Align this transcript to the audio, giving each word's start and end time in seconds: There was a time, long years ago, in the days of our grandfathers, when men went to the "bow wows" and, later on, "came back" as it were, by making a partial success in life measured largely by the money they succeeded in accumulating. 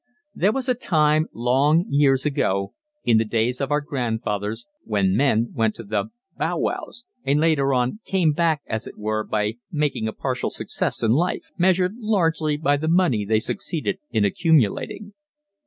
There 0.33 0.51
was 0.51 0.67
a 0.67 0.73
time, 0.73 1.27
long 1.31 1.85
years 1.87 2.25
ago, 2.25 2.73
in 3.03 3.19
the 3.19 3.23
days 3.23 3.61
of 3.61 3.69
our 3.69 3.81
grandfathers, 3.81 4.65
when 4.83 5.15
men 5.15 5.51
went 5.53 5.75
to 5.75 5.83
the 5.83 6.09
"bow 6.35 6.57
wows" 6.57 7.05
and, 7.23 7.39
later 7.39 7.71
on, 7.71 7.99
"came 8.03 8.33
back" 8.33 8.63
as 8.65 8.87
it 8.87 8.97
were, 8.97 9.23
by 9.23 9.57
making 9.71 10.07
a 10.07 10.13
partial 10.13 10.49
success 10.49 11.03
in 11.03 11.11
life 11.11 11.51
measured 11.55 11.97
largely 11.99 12.57
by 12.57 12.77
the 12.77 12.87
money 12.87 13.25
they 13.25 13.39
succeeded 13.39 13.99
in 14.09 14.25
accumulating. 14.25 15.13